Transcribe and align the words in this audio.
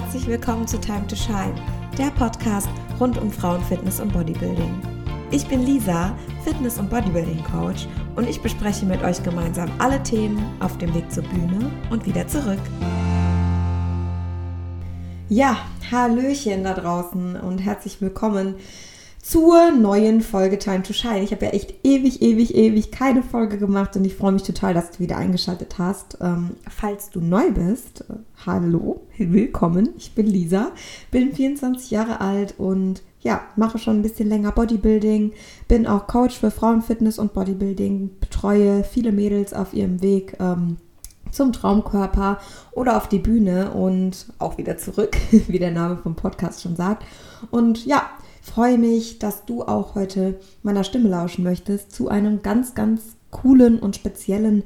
herzlich 0.00 0.28
willkommen 0.28 0.64
zu 0.64 0.78
Time 0.78 1.04
to 1.08 1.16
Shine, 1.16 1.56
der 1.98 2.12
Podcast 2.12 2.68
rund 3.00 3.18
um 3.18 3.32
Frauenfitness 3.32 3.98
und 3.98 4.12
Bodybuilding. 4.12 4.80
Ich 5.32 5.44
bin 5.48 5.66
Lisa, 5.66 6.16
Fitness- 6.44 6.78
und 6.78 6.88
Bodybuilding-Coach 6.88 7.88
und 8.14 8.28
ich 8.28 8.40
bespreche 8.40 8.86
mit 8.86 9.02
euch 9.02 9.20
gemeinsam 9.24 9.68
alle 9.80 10.00
Themen 10.04 10.54
auf 10.60 10.78
dem 10.78 10.94
Weg 10.94 11.10
zur 11.10 11.24
Bühne 11.24 11.72
und 11.90 12.06
wieder 12.06 12.28
zurück. 12.28 12.60
Ja, 15.28 15.56
Hallöchen 15.90 16.62
da 16.62 16.74
draußen 16.74 17.34
und 17.34 17.58
herzlich 17.58 18.00
willkommen 18.00 18.54
zur 19.28 19.72
neuen 19.72 20.22
Folge 20.22 20.58
Time 20.58 20.82
to 20.82 20.94
Shine. 20.94 21.22
Ich 21.22 21.32
habe 21.32 21.44
ja 21.44 21.50
echt 21.50 21.84
ewig, 21.84 22.22
ewig, 22.22 22.54
ewig 22.54 22.90
keine 22.90 23.22
Folge 23.22 23.58
gemacht 23.58 23.94
und 23.94 24.06
ich 24.06 24.14
freue 24.14 24.32
mich 24.32 24.42
total, 24.42 24.72
dass 24.72 24.92
du 24.92 25.00
wieder 25.00 25.18
eingeschaltet 25.18 25.76
hast. 25.76 26.16
Ähm, 26.22 26.52
falls 26.66 27.10
du 27.10 27.20
neu 27.20 27.50
bist, 27.50 28.06
äh, 28.08 28.14
hallo, 28.46 29.02
willkommen. 29.18 29.90
Ich 29.98 30.14
bin 30.14 30.26
Lisa, 30.26 30.72
bin 31.10 31.34
24 31.34 31.90
Jahre 31.90 32.22
alt 32.22 32.54
und 32.56 33.02
ja, 33.20 33.42
mache 33.56 33.78
schon 33.78 33.96
ein 33.96 34.02
bisschen 34.02 34.30
länger 34.30 34.52
Bodybuilding, 34.52 35.34
bin 35.66 35.86
auch 35.86 36.06
Coach 36.06 36.38
für 36.38 36.50
Frauenfitness 36.50 37.18
und 37.18 37.34
Bodybuilding, 37.34 38.12
betreue 38.20 38.82
viele 38.82 39.12
Mädels 39.12 39.52
auf 39.52 39.74
ihrem 39.74 40.00
Weg. 40.00 40.38
Ähm, 40.40 40.78
zum 41.30 41.52
Traumkörper 41.52 42.38
oder 42.72 42.96
auf 42.96 43.06
die 43.06 43.18
Bühne 43.18 43.72
und 43.72 44.28
auch 44.38 44.56
wieder 44.56 44.78
zurück, 44.78 45.18
wie 45.30 45.58
der 45.58 45.72
Name 45.72 45.98
vom 45.98 46.14
Podcast 46.14 46.62
schon 46.62 46.74
sagt. 46.74 47.04
Und 47.50 47.84
ja, 47.84 48.08
freue 48.48 48.78
mich, 48.78 49.18
dass 49.18 49.44
du 49.44 49.62
auch 49.62 49.94
heute 49.94 50.40
meiner 50.62 50.84
Stimme 50.84 51.08
lauschen 51.08 51.44
möchtest 51.44 51.92
zu 51.92 52.08
einem 52.08 52.42
ganz, 52.42 52.74
ganz 52.74 53.16
coolen 53.30 53.78
und 53.78 53.96
speziellen 53.96 54.62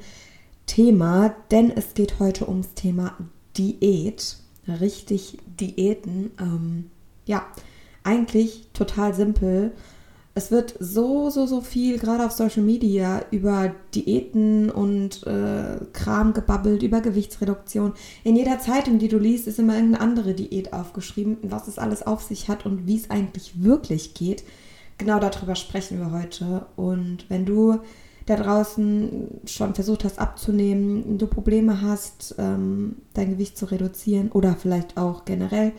Thema, 0.67 1.35
denn 1.51 1.71
es 1.71 1.95
geht 1.95 2.19
heute 2.19 2.49
ums 2.49 2.75
Thema 2.75 3.17
Diät. 3.57 4.37
Richtig 4.67 5.39
Diäten. 5.61 6.31
Ähm, 6.41 6.91
ja, 7.27 7.47
eigentlich 8.05 8.69
total 8.73 9.15
simpel 9.15 9.73
es 10.35 10.51
wird 10.51 10.75
so, 10.79 11.29
so, 11.29 11.47
so 11.47 11.61
viel, 11.61 11.99
gerade 11.99 12.25
auf 12.25 12.33
Social 12.33 12.63
Media, 12.63 13.23
über 13.31 13.75
Diäten 13.95 14.71
und 14.71 15.27
äh, 15.27 15.85
Kram 15.93 16.33
gebabbelt, 16.33 16.83
über 16.83 17.03
Gewichtsreduktion. 17.03 17.93
In 18.25 18.37
jeder 18.37 18.59
Zeitung, 18.59 18.99
die 18.99 19.09
du 19.09 19.19
liest, 19.19 19.47
ist 19.47 19.59
immer 19.59 19.75
irgendeine 19.75 20.03
andere 20.03 20.33
Diät 20.33 20.73
aufgeschrieben, 20.73 21.37
was 21.43 21.69
es 21.69 21.79
alles 21.79 22.07
auf 22.07 22.23
sich 22.23 22.49
hat 22.49 22.65
und 22.65 22.87
wie 22.87 22.97
es 22.97 23.11
eigentlich 23.11 23.63
wirklich 23.63 24.15
geht. 24.15 24.43
Genau 24.97 25.19
darüber 25.19 25.55
sprechen 25.55 25.99
wir 25.99 26.13
heute. 26.13 26.65
Und 26.77 27.29
wenn 27.29 27.45
du 27.45 27.81
da 28.25 28.37
draußen 28.37 29.41
schon 29.45 29.75
versucht 29.75 30.05
hast 30.05 30.19
abzunehmen, 30.19 31.19
du 31.19 31.27
Probleme 31.27 31.83
hast, 31.83 32.37
ähm, 32.39 32.97
dein 33.13 33.31
Gewicht 33.31 33.59
zu 33.59 33.67
reduzieren 33.67 34.31
oder 34.31 34.55
vielleicht 34.55 34.97
auch 34.97 35.27
generell 35.27 35.73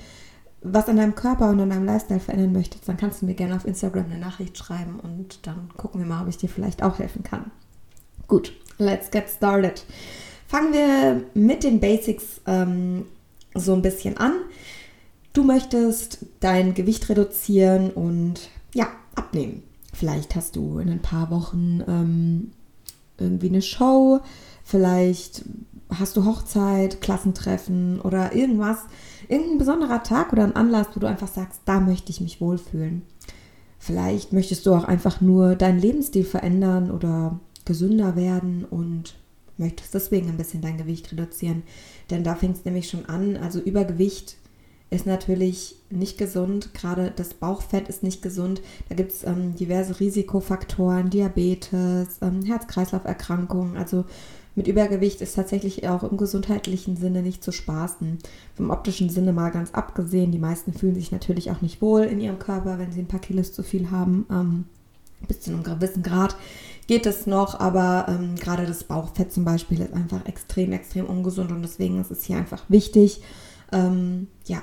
was 0.63 0.87
an 0.87 0.97
deinem 0.97 1.15
Körper 1.15 1.49
und 1.49 1.59
an 1.59 1.69
deinem 1.69 1.85
Lifestyle 1.85 2.19
verändern 2.19 2.53
möchtest, 2.53 2.87
dann 2.87 2.97
kannst 2.97 3.21
du 3.21 3.25
mir 3.25 3.35
gerne 3.35 3.55
auf 3.55 3.65
Instagram 3.65 4.05
eine 4.05 4.19
Nachricht 4.19 4.57
schreiben 4.57 4.99
und 4.99 5.45
dann 5.45 5.69
gucken 5.77 5.99
wir 5.99 6.07
mal, 6.07 6.23
ob 6.23 6.29
ich 6.29 6.37
dir 6.37 6.49
vielleicht 6.49 6.83
auch 6.83 6.99
helfen 6.99 7.23
kann. 7.23 7.51
Gut, 8.27 8.53
let's 8.77 9.11
get 9.11 9.29
started. 9.29 9.85
Fangen 10.47 10.73
wir 10.73 11.23
mit 11.33 11.63
den 11.63 11.79
Basics 11.79 12.41
ähm, 12.45 13.05
so 13.53 13.73
ein 13.73 13.81
bisschen 13.81 14.17
an. 14.17 14.33
Du 15.33 15.43
möchtest 15.43 16.25
dein 16.39 16.73
Gewicht 16.73 17.09
reduzieren 17.09 17.89
und 17.89 18.49
ja, 18.73 18.87
abnehmen. 19.15 19.63
Vielleicht 19.93 20.35
hast 20.35 20.55
du 20.55 20.79
in 20.79 20.89
ein 20.89 21.01
paar 21.01 21.29
Wochen 21.29 21.83
ähm, 21.87 22.51
irgendwie 23.17 23.49
eine 23.49 23.61
Show, 23.61 24.21
vielleicht 24.63 25.43
hast 25.89 26.17
du 26.17 26.25
Hochzeit, 26.25 27.01
Klassentreffen 27.01 28.01
oder 28.01 28.33
irgendwas, 28.33 28.79
irgendein 29.27 29.57
besonderer 29.59 30.03
Tag 30.03 30.33
oder 30.33 30.43
ein 30.43 30.55
Anlass, 30.55 30.87
wo 30.93 30.99
du 30.99 31.07
einfach 31.07 31.27
sagst, 31.27 31.61
da 31.65 31.79
möchte 31.79 32.11
ich 32.11 32.21
mich 32.21 32.41
wohlfühlen. 32.41 33.03
Vielleicht 33.79 34.33
möchtest 34.33 34.65
du 34.65 34.73
auch 34.73 34.85
einfach 34.85 35.21
nur 35.21 35.55
deinen 35.55 35.79
Lebensstil 35.79 36.23
verändern 36.23 36.89
oder 36.89 37.39
gesünder 37.65 38.15
werden 38.15 38.65
und 38.65 39.15
möchtest 39.57 39.93
deswegen 39.93 40.29
ein 40.29 40.37
bisschen 40.37 40.61
dein 40.61 40.77
Gewicht 40.77 41.11
reduzieren. 41.11 41.63
Denn 42.09 42.23
da 42.23 42.35
fängt 42.35 42.57
es 42.57 42.65
nämlich 42.65 42.89
schon 42.89 43.05
an. 43.05 43.37
Also 43.37 43.59
Übergewicht 43.59 44.37
ist 44.93 45.05
natürlich 45.05 45.75
nicht 45.89 46.17
gesund. 46.17 46.73
Gerade 46.73 47.11
das 47.15 47.33
Bauchfett 47.33 47.89
ist 47.89 48.03
nicht 48.03 48.21
gesund. 48.21 48.61
Da 48.89 48.95
gibt 48.95 49.11
es 49.11 49.23
ähm, 49.23 49.55
diverse 49.55 49.99
Risikofaktoren, 49.99 51.09
Diabetes, 51.09 52.19
ähm, 52.21 52.43
Herz-Kreislauf-Erkrankungen. 52.43 53.77
Also 53.77 54.05
mit 54.55 54.67
Übergewicht 54.67 55.21
ist 55.21 55.35
tatsächlich 55.35 55.87
auch 55.87 56.03
im 56.03 56.17
gesundheitlichen 56.17 56.95
Sinne 56.95 57.23
nicht 57.23 57.43
zu 57.43 57.51
spaßen. 57.51 58.19
Vom 58.55 58.69
optischen 58.69 59.09
Sinne 59.09 59.33
mal 59.33 59.49
ganz 59.49 59.71
abgesehen. 59.71 60.31
Die 60.31 60.39
meisten 60.39 60.73
fühlen 60.73 60.95
sich 60.95 61.11
natürlich 61.11 61.51
auch 61.51 61.61
nicht 61.61 61.81
wohl 61.81 62.03
in 62.03 62.19
ihrem 62.19 62.39
Körper, 62.39 62.77
wenn 62.77 62.91
sie 62.91 62.99
ein 62.99 63.07
paar 63.07 63.19
Kilos 63.21 63.51
zu 63.51 63.63
viel 63.63 63.89
haben. 63.91 64.25
Ähm, 64.29 64.65
bis 65.27 65.41
zu 65.41 65.51
einem 65.51 65.63
gewissen 65.63 66.03
Grad 66.03 66.35
geht 66.87 67.05
es 67.05 67.25
noch, 67.27 67.59
aber 67.59 68.05
ähm, 68.09 68.35
gerade 68.35 68.65
das 68.65 68.83
Bauchfett 68.83 69.31
zum 69.31 69.45
Beispiel 69.45 69.81
ist 69.81 69.93
einfach 69.93 70.25
extrem, 70.25 70.73
extrem 70.73 71.05
ungesund 71.05 71.51
und 71.51 71.61
deswegen 71.61 71.99
ist 71.99 72.11
es 72.11 72.25
hier 72.25 72.37
einfach 72.37 72.63
wichtig, 72.67 73.21
ähm, 73.71 74.27
ja, 74.45 74.61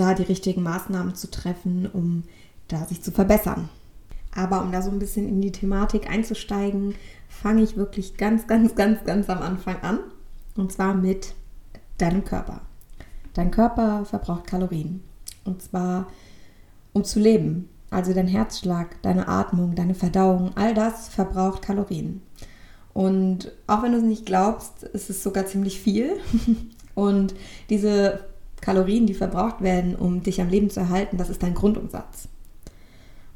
da 0.00 0.14
die 0.14 0.22
richtigen 0.22 0.62
Maßnahmen 0.62 1.14
zu 1.14 1.30
treffen, 1.30 1.86
um 1.92 2.24
da 2.68 2.86
sich 2.86 3.02
zu 3.02 3.12
verbessern. 3.12 3.68
Aber 4.34 4.62
um 4.62 4.72
da 4.72 4.80
so 4.80 4.90
ein 4.90 4.98
bisschen 4.98 5.28
in 5.28 5.42
die 5.42 5.52
Thematik 5.52 6.08
einzusteigen, 6.08 6.94
fange 7.28 7.62
ich 7.62 7.76
wirklich 7.76 8.16
ganz, 8.16 8.46
ganz, 8.46 8.74
ganz, 8.74 9.04
ganz 9.04 9.28
am 9.28 9.42
Anfang 9.42 9.76
an. 9.82 9.98
Und 10.56 10.72
zwar 10.72 10.94
mit 10.94 11.34
deinem 11.98 12.24
Körper. 12.24 12.62
Dein 13.34 13.50
Körper 13.50 14.04
verbraucht 14.04 14.46
Kalorien. 14.46 15.02
Und 15.44 15.62
zwar, 15.62 16.06
um 16.92 17.04
zu 17.04 17.20
leben. 17.20 17.68
Also 17.90 18.14
dein 18.14 18.28
Herzschlag, 18.28 19.02
deine 19.02 19.28
Atmung, 19.28 19.74
deine 19.74 19.94
Verdauung, 19.94 20.52
all 20.56 20.74
das 20.74 21.08
verbraucht 21.08 21.62
Kalorien. 21.62 22.22
Und 22.94 23.52
auch 23.66 23.82
wenn 23.82 23.92
du 23.92 23.98
es 23.98 24.04
nicht 24.04 24.26
glaubst, 24.26 24.84
ist 24.84 25.10
es 25.10 25.22
sogar 25.22 25.46
ziemlich 25.46 25.80
viel. 25.80 26.18
Und 26.94 27.34
diese 27.68 28.29
Kalorien, 28.60 29.06
die 29.06 29.14
verbraucht 29.14 29.60
werden, 29.60 29.94
um 29.94 30.22
dich 30.22 30.40
am 30.40 30.48
Leben 30.48 30.70
zu 30.70 30.80
erhalten, 30.80 31.16
das 31.16 31.30
ist 31.30 31.42
dein 31.42 31.54
Grundumsatz. 31.54 32.28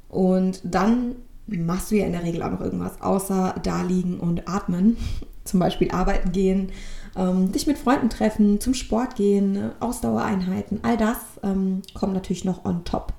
Und 0.09 0.61
dann 0.65 1.17
machst 1.47 1.91
du 1.91 1.97
ja 1.97 2.07
in 2.07 2.13
der 2.13 2.23
Regel 2.23 2.43
auch 2.43 2.51
noch 2.51 2.61
irgendwas 2.61 3.01
außer 3.01 3.57
da 3.63 3.83
liegen 3.83 4.19
und 4.19 4.49
atmen. 4.49 4.97
Zum 5.45 5.61
Beispiel 5.61 5.91
arbeiten 5.91 6.33
gehen, 6.33 6.71
ähm, 7.17 7.53
dich 7.53 7.67
mit 7.67 7.77
Freunden 7.77 8.09
treffen, 8.09 8.61
zum 8.61 8.73
Sport 8.73 9.15
gehen, 9.15 9.73
Ausdauereinheiten, 9.79 10.81
all 10.83 10.97
das 10.97 11.19
ähm, 11.43 11.83
kommt 11.93 12.15
natürlich 12.15 12.47
noch 12.47 12.65
on 12.65 12.85
top. 12.85 13.13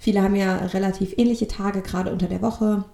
Viele 0.00 0.20
haben 0.20 0.34
ja 0.34 0.56
relativ 0.56 1.14
ähnliche 1.16 1.46
Tage, 1.46 1.80
gerade 1.80 2.10
unter 2.10 2.26
der 2.26 2.42
Woche 2.42 2.84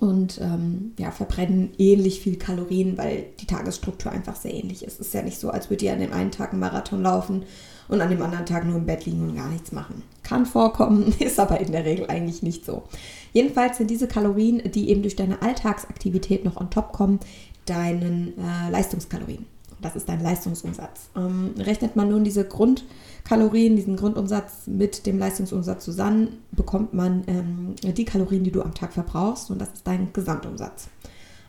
und 0.00 0.40
ähm, 0.40 0.92
ja, 0.98 1.10
verbrennen 1.10 1.70
ähnlich 1.76 2.20
viel 2.20 2.36
Kalorien, 2.36 2.96
weil 2.96 3.26
die 3.40 3.46
Tagesstruktur 3.46 4.12
einfach 4.12 4.36
sehr 4.36 4.54
ähnlich 4.54 4.84
ist. 4.84 5.00
Es 5.00 5.08
ist 5.08 5.14
ja 5.14 5.22
nicht 5.22 5.38
so, 5.38 5.50
als 5.50 5.70
würde 5.70 5.84
ihr 5.84 5.92
an 5.92 6.00
dem 6.00 6.12
einen 6.12 6.30
Tag 6.30 6.52
einen 6.52 6.60
Marathon 6.60 7.02
laufen 7.02 7.42
und 7.88 8.00
an 8.00 8.10
dem 8.10 8.22
anderen 8.22 8.46
Tag 8.46 8.64
nur 8.64 8.76
im 8.76 8.86
Bett 8.86 9.06
liegen 9.06 9.22
und 9.22 9.36
gar 9.36 9.48
nichts 9.48 9.72
machen. 9.72 10.02
Kann 10.22 10.46
vorkommen, 10.46 11.14
ist 11.18 11.40
aber 11.40 11.60
in 11.60 11.72
der 11.72 11.84
Regel 11.84 12.06
eigentlich 12.08 12.42
nicht 12.42 12.64
so. 12.64 12.84
Jedenfalls 13.32 13.78
sind 13.78 13.90
diese 13.90 14.06
Kalorien, 14.06 14.62
die 14.72 14.88
eben 14.88 15.02
durch 15.02 15.16
deine 15.16 15.42
Alltagsaktivität 15.42 16.44
noch 16.44 16.56
on 16.56 16.70
top 16.70 16.92
kommen, 16.92 17.18
deinen 17.66 18.34
äh, 18.38 18.70
Leistungskalorien. 18.70 19.46
Das 19.80 19.96
ist 19.96 20.08
dein 20.08 20.20
Leistungsumsatz. 20.20 21.10
Ähm, 21.16 21.54
rechnet 21.58 21.94
man 21.96 22.08
nun 22.10 22.24
diese 22.24 22.44
Grundkalorien, 22.44 23.76
diesen 23.76 23.96
Grundumsatz 23.96 24.66
mit 24.66 25.06
dem 25.06 25.18
Leistungsumsatz 25.18 25.84
zusammen, 25.84 26.38
bekommt 26.52 26.94
man 26.94 27.24
ähm, 27.26 27.74
die 27.82 28.04
Kalorien, 28.04 28.44
die 28.44 28.50
du 28.50 28.62
am 28.62 28.74
Tag 28.74 28.92
verbrauchst 28.92 29.50
und 29.50 29.60
das 29.60 29.72
ist 29.72 29.86
dein 29.86 30.12
Gesamtumsatz. 30.12 30.88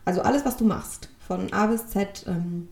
Also 0.05 0.21
alles, 0.21 0.45
was 0.45 0.57
du 0.57 0.65
machst, 0.65 1.09
von 1.27 1.51
A 1.53 1.67
bis 1.67 1.87
Z, 1.87 2.25
ähm, 2.27 2.67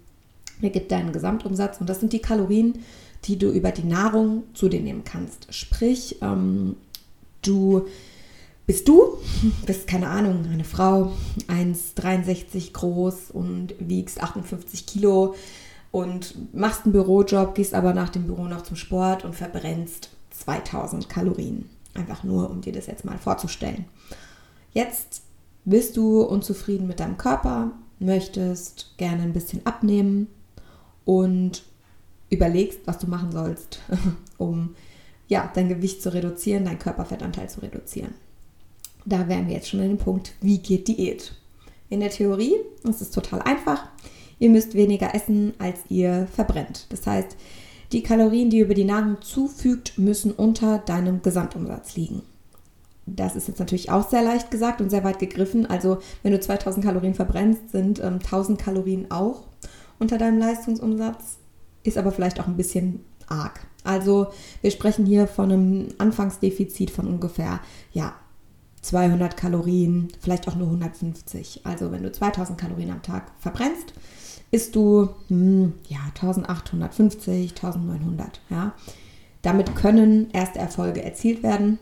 ergibt 0.62 0.92
deinen 0.92 1.12
Gesamtumsatz 1.12 1.80
und 1.80 1.90
das 1.90 2.00
sind 2.00 2.14
die 2.14 2.22
Kalorien, 2.22 2.80
die 3.26 3.38
du 3.38 3.50
über 3.50 3.72
die 3.72 3.84
Nahrung 3.84 4.44
zu 4.54 4.70
dir 4.70 4.82
nehmen 4.82 5.04
kannst. 5.04 5.54
Sprich, 5.54 6.18
ähm, 6.22 6.76
du 7.42 7.88
bist 8.68 8.88
du, 8.90 9.18
bist 9.66 9.88
keine 9.88 10.10
Ahnung, 10.10 10.46
eine 10.52 10.66
Frau, 10.66 11.14
1,63 11.48 12.74
groß 12.74 13.32
und 13.32 13.74
wiegst 13.80 14.22
58 14.22 14.86
Kilo 14.86 15.36
und 15.92 16.36
machst 16.54 16.84
einen 16.84 16.92
Bürojob, 16.92 17.56
gehst 17.56 17.74
aber 17.74 17.94
nach 17.94 18.10
dem 18.10 18.28
Büro 18.28 18.44
noch 18.44 18.64
zum 18.64 18.76
Sport 18.76 19.24
und 19.24 19.36
verbrennst 19.36 20.10
2000 20.32 21.08
Kalorien. 21.08 21.70
Einfach 21.94 22.26
nur, 22.26 22.50
um 22.50 22.60
dir 22.60 22.74
das 22.74 22.88
jetzt 22.88 23.06
mal 23.06 23.18
vorzustellen. 23.18 23.86
Jetzt 24.74 25.22
bist 25.64 25.96
du 25.96 26.22
unzufrieden 26.22 26.88
mit 26.88 27.00
deinem 27.00 27.18
Körper, 27.18 27.72
möchtest 28.00 28.98
gerne 28.98 29.24
ein 29.24 29.34
bisschen 29.34 29.66
abnehmen 29.66 30.28
und 31.06 31.64
überlegst, 32.30 32.82
was 32.86 33.00
du 33.00 33.08
machen 33.08 33.32
sollst, 33.32 33.80
um 34.38 34.76
ja, 35.30 35.50
dein 35.56 35.70
Gewicht 35.70 36.02
zu 36.02 36.14
reduzieren, 36.14 36.66
deinen 36.66 36.80
Körperfettanteil 36.80 37.50
zu 37.50 37.62
reduzieren. 37.62 38.14
Da 39.06 39.28
wären 39.28 39.48
wir 39.48 39.56
jetzt 39.56 39.70
schon 39.70 39.80
an 39.80 39.90
dem 39.90 39.98
Punkt, 39.98 40.34
wie 40.42 40.58
geht 40.58 40.88
Diät? 40.88 41.34
In 41.90 42.02
der 42.02 42.10
Theorie 42.10 42.56
ist 42.84 43.02
es 43.02 43.12
total 43.12 43.42
einfach. 43.42 43.88
Ihr 44.40 44.50
müsst 44.50 44.76
weniger 44.76 45.16
essen, 45.16 45.54
als 45.58 45.80
ihr 45.90 46.28
verbrennt. 46.34 46.88
Das 46.90 47.08
heißt, 47.08 47.36
Die 47.94 48.04
Kalorien, 48.04 48.50
die 48.50 48.58
ihr 48.58 48.66
über 48.66 48.74
die 48.74 48.84
Nahrung 48.84 49.22
zufügt, 49.22 49.98
müssen 49.98 50.32
unter 50.32 50.80
deinem 50.80 51.22
Gesamtumsatz 51.22 51.96
liegen. 51.96 52.22
Das 53.06 53.38
ist 53.38 53.48
jetzt 53.48 53.60
natürlich 53.60 53.90
auch 53.90 54.10
sehr 54.10 54.22
leicht 54.22 54.52
gesagt 54.52 54.82
und 54.82 54.90
sehr 54.90 55.06
weit 55.06 55.20
gegriffen. 55.20 55.66
Also 55.66 56.00
wenn 56.24 56.34
du 56.34 56.40
2000 56.40 56.86
Kalorien 56.86 57.14
verbrennst, 57.14 57.72
sind 57.72 58.00
ähm, 58.00 58.16
1000 58.16 58.60
Kalorien 58.60 59.10
auch 59.10 59.44
unter 60.00 60.18
deinem 60.18 60.40
Leistungsumsatz. 60.40 61.38
Ist 61.84 61.98
aber 61.98 62.12
vielleicht 62.12 62.42
auch 62.42 62.48
ein 62.48 62.58
bisschen 62.58 63.06
arg. 63.28 63.62
Also 63.86 64.28
wir 64.62 64.72
sprechen 64.72 65.06
hier 65.06 65.28
von 65.28 65.52
einem 65.52 65.88
Anfangsdefizit 65.98 66.92
von 66.92 67.08
ungefähr 67.08 67.62
ja, 67.94 68.14
200 68.82 69.36
Kalorien, 69.38 70.10
vielleicht 70.22 70.48
auch 70.48 70.56
nur 70.56 70.68
150. 70.68 71.62
Also 71.66 71.92
wenn 71.92 72.04
du 72.04 72.12
2000 72.12 72.58
Kalorien 72.58 72.92
am 72.92 73.02
Tag 73.02 73.32
verbrennst, 73.40 73.94
isst 74.52 74.76
du 74.76 75.10
hm, 75.28 75.74
ja, 75.88 76.00
1850, 76.16 77.52
1900. 77.52 78.40
Ja. 78.50 78.74
Damit 79.42 79.76
können 79.76 80.30
erste 80.32 80.60
Erfolge 80.60 81.04
erzielt 81.04 81.44
werden. 81.44 81.80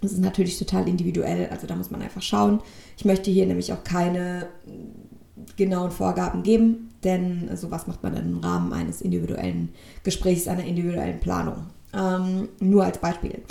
Das 0.00 0.12
ist 0.12 0.20
natürlich 0.20 0.58
total 0.58 0.88
individuell, 0.88 1.48
also 1.50 1.66
da 1.66 1.74
muss 1.74 1.90
man 1.90 2.02
einfach 2.02 2.22
schauen. 2.22 2.60
Ich 2.96 3.04
möchte 3.04 3.30
hier 3.30 3.46
nämlich 3.46 3.72
auch 3.72 3.82
keine 3.82 4.46
genauen 5.56 5.90
Vorgaben 5.90 6.42
geben, 6.42 6.90
denn 7.02 7.54
sowas 7.56 7.86
macht 7.86 8.02
man 8.02 8.14
dann 8.14 8.26
im 8.26 8.38
Rahmen 8.38 8.72
eines 8.72 9.00
individuellen 9.00 9.70
Gesprächs, 10.02 10.48
einer 10.48 10.64
individuellen 10.64 11.20
Planung. 11.20 11.66
Ähm, 11.94 12.48
nur 12.60 12.84
als 12.84 12.98
Beispiel. 12.98 13.42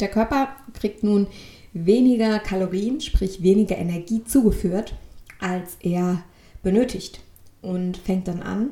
Der 0.00 0.08
Körper 0.08 0.48
kriegt 0.74 1.02
nun 1.02 1.26
weniger 1.72 2.38
Kalorien, 2.38 3.00
sprich 3.00 3.42
weniger 3.42 3.76
Energie 3.76 4.24
zugeführt, 4.24 4.94
als 5.40 5.76
er 5.80 6.22
benötigt 6.62 7.20
und 7.62 7.96
fängt 7.96 8.28
dann 8.28 8.42
an, 8.42 8.70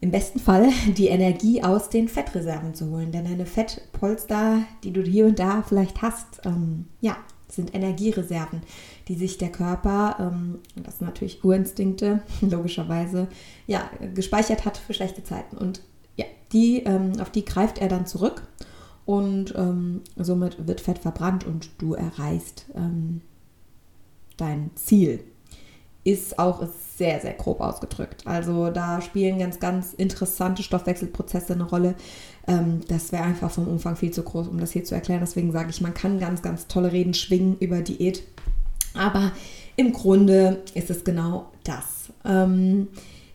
im 0.00 0.10
besten 0.10 0.38
Fall 0.38 0.68
die 0.96 1.08
Energie 1.08 1.62
aus 1.62 1.90
den 1.90 2.08
Fettreserven 2.08 2.74
zu 2.74 2.90
holen. 2.90 3.10
Denn 3.12 3.24
deine 3.24 3.46
Fettpolster, 3.46 4.62
die 4.84 4.92
du 4.92 5.02
hier 5.02 5.26
und 5.26 5.38
da 5.38 5.62
vielleicht 5.62 6.02
hast, 6.02 6.40
ähm, 6.44 6.86
ja, 7.00 7.16
sind 7.48 7.74
Energiereserven, 7.74 8.60
die 9.08 9.14
sich 9.14 9.38
der 9.38 9.50
Körper, 9.50 10.16
ähm, 10.20 10.58
das 10.76 10.98
sind 10.98 11.06
natürlich 11.06 11.42
Urinstinkte, 11.42 12.22
logischerweise, 12.42 13.28
ja, 13.66 13.90
gespeichert 14.14 14.64
hat 14.64 14.76
für 14.76 14.94
schlechte 14.94 15.24
Zeiten. 15.24 15.56
Und 15.56 15.82
ja, 16.16 16.26
die, 16.52 16.82
ähm, 16.84 17.12
auf 17.20 17.30
die 17.30 17.44
greift 17.44 17.78
er 17.78 17.88
dann 17.88 18.06
zurück 18.06 18.46
und 19.08 19.54
ähm, 19.56 20.02
somit 20.16 20.68
wird 20.68 20.82
Fett 20.82 20.98
verbrannt 20.98 21.46
und 21.46 21.70
du 21.78 21.94
erreichst 21.94 22.66
ähm, 22.74 23.22
dein 24.36 24.70
Ziel. 24.74 25.24
Ist 26.04 26.38
auch 26.38 26.68
sehr, 26.98 27.18
sehr 27.18 27.32
grob 27.32 27.62
ausgedrückt. 27.62 28.26
Also 28.26 28.68
da 28.68 29.00
spielen 29.00 29.38
ganz, 29.38 29.60
ganz 29.60 29.94
interessante 29.94 30.62
Stoffwechselprozesse 30.62 31.54
eine 31.54 31.64
Rolle. 31.64 31.94
Ähm, 32.46 32.82
das 32.88 33.10
wäre 33.10 33.22
einfach 33.22 33.50
vom 33.50 33.66
Umfang 33.66 33.96
viel 33.96 34.10
zu 34.10 34.22
groß, 34.22 34.46
um 34.46 34.60
das 34.60 34.72
hier 34.72 34.84
zu 34.84 34.94
erklären. 34.94 35.20
Deswegen 35.20 35.52
sage 35.52 35.70
ich, 35.70 35.80
man 35.80 35.94
kann 35.94 36.20
ganz, 36.20 36.42
ganz 36.42 36.66
tolle 36.66 36.92
Reden 36.92 37.14
schwingen 37.14 37.56
über 37.60 37.80
Diät. 37.80 38.24
Aber 38.92 39.32
im 39.76 39.94
Grunde 39.94 40.64
ist 40.74 40.90
es 40.90 41.02
genau 41.02 41.50
das. 41.64 42.12
Ähm, 42.26 42.88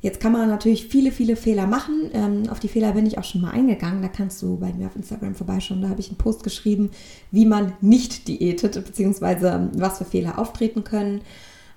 Jetzt 0.03 0.19
kann 0.19 0.33
man 0.33 0.49
natürlich 0.49 0.87
viele, 0.87 1.13
viele 1.13 1.37
Fehler 1.37 1.65
machen. 1.65 2.09
Ähm, 2.11 2.49
auf 2.49 2.59
die 2.59 2.67
Fehler 2.67 2.91
bin 2.91 3.05
ich 3.05 3.17
auch 3.17 3.23
schon 3.23 3.39
mal 3.39 3.51
eingegangen. 3.51 4.01
Da 4.01 4.09
kannst 4.09 4.41
du 4.41 4.57
bei 4.57 4.73
mir 4.73 4.87
auf 4.87 4.97
Instagram 4.97 5.33
vorbeischauen. 5.33 5.81
Da 5.81 5.87
habe 5.87 6.01
ich 6.01 6.09
einen 6.09 6.17
Post 6.17 6.43
geschrieben, 6.43 6.91
wie 7.31 7.45
man 7.45 7.71
nicht 7.79 8.27
diätet, 8.27 8.73
beziehungsweise 8.73 9.47
ähm, 9.47 9.71
was 9.75 9.99
für 9.99 10.03
Fehler 10.03 10.39
auftreten 10.39 10.83
können. 10.83 11.21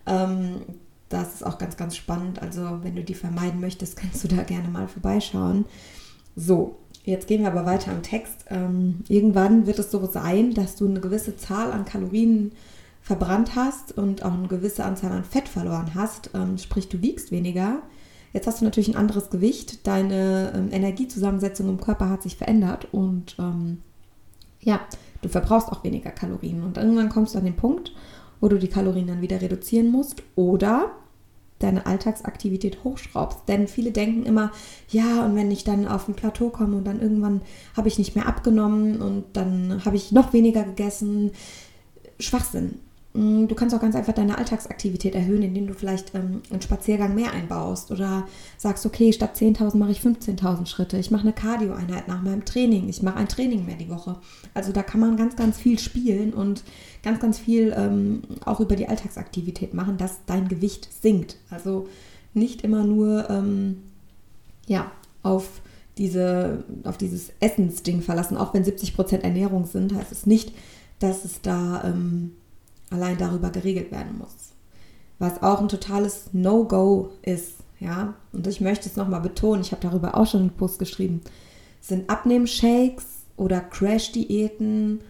Ähm, 0.07 0.63
das 1.09 1.35
ist 1.35 1.47
auch 1.47 1.57
ganz, 1.57 1.77
ganz 1.77 1.95
spannend. 1.95 2.43
Also, 2.43 2.81
wenn 2.83 2.97
du 2.97 3.05
die 3.05 3.15
vermeiden 3.15 3.61
möchtest, 3.61 3.97
kannst 3.97 4.25
du 4.25 4.29
da 4.29 4.43
gerne 4.43 4.67
mal 4.67 4.89
vorbeischauen. 4.89 5.65
So, 6.35 6.79
jetzt 7.05 7.29
gehen 7.29 7.43
wir 7.43 7.53
aber 7.53 7.65
weiter 7.65 7.93
im 7.93 8.03
Text. 8.03 8.45
Ähm, 8.51 9.05
irgendwann 9.07 9.69
wird 9.69 9.79
es 9.79 9.93
so 9.93 10.05
sein, 10.05 10.53
dass 10.53 10.75
du 10.75 10.89
eine 10.89 10.99
gewisse 10.99 11.37
Zahl 11.37 11.71
an 11.71 11.85
Kalorien 11.85 12.51
verbrannt 13.03 13.55
hast 13.55 13.97
und 13.97 14.25
auch 14.25 14.35
eine 14.35 14.49
gewisse 14.49 14.85
Anzahl 14.85 15.13
an 15.13 15.23
Fett 15.23 15.47
verloren 15.47 15.93
hast. 15.95 16.31
Ähm, 16.35 16.59
sprich, 16.59 16.89
du 16.89 17.03
wiegst 17.03 17.31
weniger 17.31 17.83
Jetzt 18.37 18.47
hast 18.47 18.61
du 18.61 18.67
natürlich 18.67 18.89
ein 18.89 18.97
anderes 18.97 19.31
Gewicht, 19.31 19.87
deine 19.87 20.53
ähm, 20.55 20.69
Energiezusammensetzung 20.71 21.71
im 21.71 21.81
Körper 21.81 22.11
hat 22.11 22.23
sich 22.23 22.37
verändert 22.37 22.87
und 22.93 23.35
ähm, 23.39 23.79
ja, 24.61 24.79
du 25.23 25.31
verbrauchst 25.31 25.73
auch 25.73 25.83
weniger 25.85 26.11
Kalorien. 26.11 26.63
Und 26.63 26.77
irgendwann 26.77 27.09
kommst 27.09 27.33
du 27.33 27.39
an 27.39 27.47
den 27.47 27.57
Punkt, 27.57 27.95
wo 28.43 28.49
du 28.49 28.59
die 28.59 28.69
Kalorien 28.69 29.07
dann 29.07 29.23
wieder 29.23 29.41
reduzieren 29.41 29.91
musst 29.91 30.23
oder 30.35 30.91
deine 31.61 31.87
Alltagsaktivität 31.87 32.85
hochschraubst. 32.85 33.39
Denn 33.49 33.69
viele 33.69 33.91
denken 33.91 34.25
immer, 34.27 34.53
ja, 34.91 35.25
und 35.25 35.35
wenn 35.35 35.51
ich 35.51 35.65
dann 35.65 35.89
auf 35.89 36.07
ein 36.07 36.15
Plateau 36.15 36.51
komme 36.51 36.77
und 36.77 36.85
dann 36.85 37.01
irgendwann 37.01 37.41
habe 37.75 37.89
ich 37.89 37.97
nicht 37.97 38.17
mehr 38.17 38.27
abgenommen 38.27 39.01
und 39.01 39.25
dann 39.33 39.83
habe 39.87 39.97
ich 39.97 40.13
noch 40.13 40.35
weniger 40.35 40.63
gegessen. 40.63 41.31
Schwachsinn. 42.21 42.81
Mm, 43.17 43.49
du 43.49 43.55
kannst 43.55 43.75
auch 43.75 43.81
ganz 43.81 43.97
einfach 43.97 44.13
deine 44.13 44.37
Alltagsaktivität 44.37 45.15
erhöhen, 45.15 45.43
indem 45.43 45.67
du 45.67 45.75
vielleicht 45.75 46.15
ähm, 46.15 46.43
einen 46.51 46.61
Spaziergang 46.61 47.15
mehr 47.15 47.33
einbaust 47.33 47.91
oder 47.91 48.27
sagst, 48.59 48.85
okay, 48.85 49.13
statt 49.13 49.37
10.000 49.37 49.77
mache 49.79 49.93
ich 49.93 50.01
15.000 50.01 50.67
Schritte. 50.67 50.99
Ich 50.99 51.11
mache 51.11 51.23
eine 51.23 51.33
Cardio-Einheit 51.33 52.09
nach 52.09 52.23
meinem 52.23 52.45
Training. 52.45 52.89
Ich 52.89 53.03
mache 53.03 53.17
ein 53.17 53.29
Training 53.29 53.65
mehr 53.65 53.77
die 53.77 53.89
Woche. 53.89 54.17
Also 54.53 54.73
da 54.73 54.83
kann 54.83 55.01
man 55.01 55.17
ganz, 55.17 55.35
ganz 55.35 55.57
viel 55.57 55.79
spielen 55.79 56.35
und 56.35 56.63
ganz, 57.03 57.19
ganz 57.19 57.39
viel 57.39 57.75
ähm, 57.75 58.23
auch 58.45 58.61
über 58.61 58.77
die 58.77 58.89
Alltagsaktivität 58.89 59.73
machen, 59.73 59.97
dass 59.97 60.19
dein 60.27 60.49
Gewicht 60.49 60.89
sinkt. 61.03 61.39
Also 61.51 61.89
nicht 62.35 62.63
immer 62.63 62.85
nur 62.85 63.31
ähm, 63.31 63.79
ja, 64.67 64.91
auf, 65.23 65.63
diese, 65.97 66.65
auf 66.85 66.99
dieses 66.99 67.31
Essensding 67.41 68.03
verlassen. 68.03 68.37
Auch 68.37 68.53
wenn 68.53 68.65
70% 68.65 69.21
Ernährung 69.23 69.65
sind, 69.65 69.95
heißt 69.95 70.13
es 70.13 70.27
nicht, 70.27 70.53
dass 70.99 71.25
es 71.25 71.41
da 71.41 71.83
ähm, 71.85 72.33
allein 72.91 73.19
darüber 73.19 73.51
geregelt 73.51 73.91
werden 73.91 74.19
muss. 74.19 74.53
Was 75.19 75.43
auch 75.43 75.61
ein 75.61 75.69
totales 75.69 76.31
No-Go 76.33 77.11
ist, 77.23 77.55
ja, 77.81 78.15
und 78.33 78.47
ich 78.47 78.61
möchte 78.61 78.89
es 78.89 78.97
nochmal 78.97 79.21
betonen, 79.21 79.63
ich 79.63 79.73
habe 79.73 79.83
darüber 79.83 80.17
auch 80.17 80.27
schon 80.27 80.41
einen 80.41 80.51
Post 80.51 80.79
geschrieben, 80.79 81.23
sind 81.81 82.11
Abnehmshakes 82.11 83.05
oder 83.37 83.61
Crash-Diäten 83.61 85.01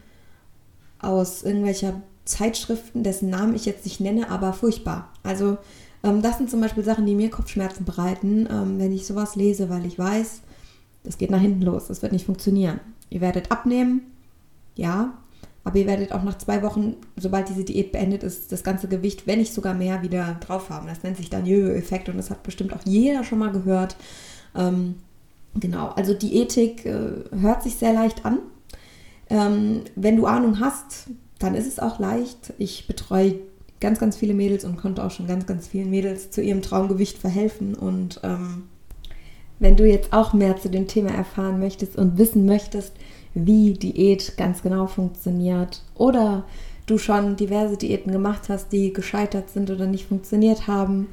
aus 1.01 1.43
irgendwelcher 1.43 2.01
Zeitschriften, 2.25 3.03
dessen 3.03 3.31
Namen 3.31 3.55
ich 3.55 3.67
jetzt 3.67 3.85
nicht 3.85 4.01
nenne, 4.01 4.31
aber 4.31 4.53
furchtbar. 4.53 5.11
Also 5.23 5.59
ähm, 6.03 6.23
das 6.23 6.39
sind 6.39 6.51
zum 6.51 6.61
Beispiel 6.61 6.85
Sachen, 6.85 7.07
die 7.07 7.15
mir 7.15 7.31
Kopfschmerzen 7.31 7.85
bereiten, 7.85 8.49
ähm, 8.51 8.79
wenn 8.79 8.93
ich 8.93 9.07
sowas 9.07 9.37
lese, 9.37 9.69
weil 9.69 9.87
ich 9.87 9.99
weiß, 9.99 10.41
das 11.05 11.19
geht 11.19 11.31
nach 11.31 11.41
hinten 11.41 11.63
los, 11.63 11.87
das 11.87 12.03
wird 12.03 12.13
nicht 12.13 12.27
funktionieren. 12.27 12.81
Ihr 13.11 13.21
werdet 13.21 13.53
abnehmen, 13.53 14.03
ja, 14.75 15.15
aber 15.67 15.81
ihr 15.81 15.87
werdet 15.89 16.13
auch 16.13 16.23
nach 16.23 16.39
zwei 16.39 16.63
Wochen, 16.63 16.95
sobald 17.17 17.49
diese 17.49 17.65
Diät 17.65 17.91
beendet 17.91 18.23
ist, 18.23 18.53
das 18.53 18.63
ganze 18.63 18.87
Gewicht, 18.87 19.27
wenn 19.27 19.41
nicht 19.41 19.53
sogar 19.53 19.75
mehr, 19.75 20.01
wieder 20.01 20.37
drauf 20.39 20.71
haben. 20.71 20.87
Das 20.87 21.03
nennt 21.03 21.17
sich 21.17 21.29
dann 21.29 21.45
Jojo-Effekt 21.45 22.09
und 22.09 22.17
das 22.17 22.31
hat 22.31 22.45
bestimmt 22.45 22.73
auch 22.73 22.83
jeder 22.85 23.25
schon 23.25 23.41
mal 23.41 23.51
gehört. 23.51 23.97
Ähm, 24.55 24.95
genau, 25.57 25.89
also 25.89 26.15
Diätik 26.15 26.87
äh, 26.87 27.25
hört 27.41 27.65
sich 27.65 27.75
sehr 27.75 27.93
leicht 27.93 28.25
an. 28.25 28.39
Ähm, 29.29 29.81
wenn 29.97 30.17
du 30.17 30.27
Ahnung 30.27 30.61
hast, 30.61 31.09
dann 31.41 31.57
ist 31.57 31.67
es 31.67 31.81
auch 31.81 31.99
leicht. 31.99 32.53
Ich 32.59 32.87
betreue 32.87 33.35
ganz, 33.81 33.99
ganz 33.99 34.17
viele 34.17 34.35
Mädels 34.35 34.65
und 34.65 34.77
konnte 34.77 35.03
auch 35.03 35.11
schon 35.11 35.27
ganz, 35.27 35.47
ganz 35.47 35.67
vielen 35.67 35.91
Mädels 35.91 36.31
zu 36.31 36.43
ihrem 36.43 36.63
Traumgewicht 36.63 37.19
verhelfen. 37.19 37.75
Und 37.75 38.21
ähm, 38.23 38.69
wenn 39.59 39.75
du 39.75 39.85
jetzt 39.85 40.13
auch 40.13 40.33
mehr 40.33 40.57
zu 40.59 40.71
dem 40.71 40.87
Thema 40.87 41.11
erfahren 41.11 41.59
möchtest 41.59 41.97
und 41.97 42.19
wissen 42.19 42.47
möchtest, 42.47 42.93
wie 43.37 43.75
Diät 43.75 44.37
ganz 44.37 44.63
genau 44.63 44.87
funktioniert 44.87 45.83
oder 45.95 46.45
du 46.87 46.99
schon 46.99 47.37
diverse 47.37 47.77
Diäten 47.77 48.13
gemacht 48.13 48.49
hast, 48.49 48.73
die 48.73 48.93
gescheitert 48.93 49.51
sind 49.51 49.71
oder 49.71 49.87
nicht 49.87 50.07
funktioniert 50.07 50.67
haben, 50.67 51.09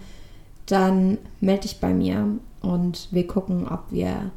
dann 0.65 1.17
melde 1.41 1.63
dich 1.63 1.79
bei 1.79 1.93
mir 1.93 2.27
und 2.61 3.09
wir 3.11 3.27
gucken, 3.27 3.67
ob 3.67 3.91
wir 3.91 4.31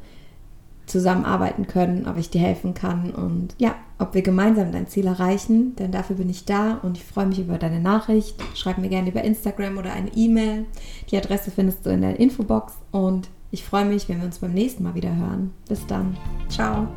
zusammenarbeiten 0.85 1.67
können, 1.67 2.07
ob 2.07 2.17
ich 2.17 2.29
dir 2.29 2.41
helfen 2.41 2.73
kann 2.73 3.11
und 3.11 3.55
ja, 3.57 3.75
ob 3.99 4.13
wir 4.13 4.21
gemeinsam 4.21 4.71
dein 4.71 4.87
Ziel 4.87 5.07
erreichen, 5.07 5.75
denn 5.75 5.91
dafür 5.91 6.17
bin 6.17 6.29
ich 6.29 6.45
da 6.45 6.79
und 6.81 6.97
ich 6.97 7.03
freue 7.03 7.25
mich 7.25 7.39
über 7.39 7.57
deine 7.57 7.79
Nachricht. 7.79 8.35
Schreib 8.55 8.77
mir 8.77 8.89
gerne 8.89 9.09
über 9.09 9.23
Instagram 9.23 9.77
oder 9.77 9.93
eine 9.93 10.11
E-Mail. 10.15 10.65
Die 11.11 11.17
Adresse 11.17 11.51
findest 11.51 11.85
du 11.85 11.89
in 11.89 12.01
der 12.01 12.19
Infobox 12.19 12.73
und 12.91 13.29
ich 13.51 13.63
freue 13.63 13.85
mich, 13.85 14.07
wenn 14.09 14.19
wir 14.19 14.25
uns 14.25 14.39
beim 14.39 14.53
nächsten 14.53 14.83
Mal 14.83 14.95
wieder 14.95 15.15
hören. 15.15 15.51
Bis 15.67 15.85
dann. 15.87 16.17
Ciao. 16.49 16.87